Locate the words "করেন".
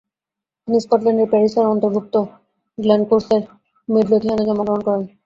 4.87-5.01